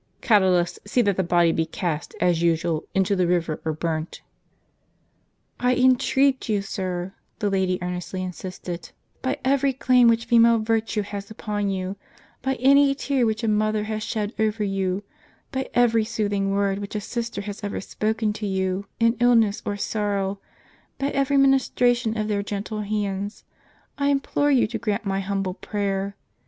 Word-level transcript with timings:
Catulus, 0.19 0.79
see 0.83 1.03
that 1.03 1.15
the 1.15 1.21
body 1.21 1.51
be 1.51 1.67
cast, 1.67 2.15
as 2.19 2.41
usual, 2.41 2.87
into 2.95 3.15
the 3.15 3.27
river, 3.27 3.61
or 3.63 3.71
burnt." 3.71 4.23
"I 5.59 5.75
entreat 5.75 6.49
you, 6.49 6.63
sir," 6.63 7.13
the 7.37 7.51
lady 7.51 7.77
earnestly 7.83 8.23
insisted, 8.23 8.93
"by 9.21 9.37
every 9.45 9.73
claim 9.73 10.07
which 10.07 10.25
female 10.25 10.57
virtue 10.57 11.03
has 11.03 11.29
upon 11.29 11.69
you, 11.69 11.97
by 12.41 12.55
any 12.55 12.95
tear 12.95 13.27
which 13.27 13.43
a 13.43 13.47
mother 13.47 13.83
has 13.83 14.01
shed 14.01 14.33
over 14.39 14.63
you, 14.63 15.03
by 15.51 15.69
every 15.75 16.03
soothing 16.03 16.49
word 16.49 16.79
which 16.79 16.95
a 16.95 16.99
sister 16.99 17.41
has 17.41 17.63
ever 17.63 17.79
spoken 17.79 18.33
to 18.33 18.47
you, 18.47 18.87
in 18.99 19.15
illness 19.19 19.61
or 19.65 19.77
sorrow; 19.77 20.39
by 20.97 21.09
every 21.11 21.37
ministration 21.37 22.17
of 22.17 22.27
their 22.27 22.41
gentle 22.41 22.81
hands, 22.81 23.43
I 23.99 24.07
implore 24.07 24.49
you 24.49 24.65
to 24.65 24.79
grant 24.79 25.05
my 25.05 25.19
humble 25.19 25.53
prayer. 25.53 26.15